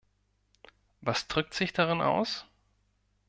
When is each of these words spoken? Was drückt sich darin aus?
Was 1.01 1.27
drückt 1.27 1.53
sich 1.53 1.73
darin 1.73 2.01
aus? 2.01 2.47